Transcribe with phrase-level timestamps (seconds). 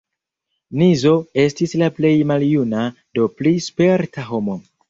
[0.81, 1.11] Nizo
[1.43, 4.61] estis la plej maljuna, do pli sperta homo.